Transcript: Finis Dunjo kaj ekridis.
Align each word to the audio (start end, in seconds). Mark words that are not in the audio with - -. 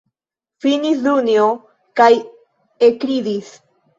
Finis 0.63 1.03
Dunjo 1.07 1.43
kaj 2.01 2.09
ekridis. 2.91 3.55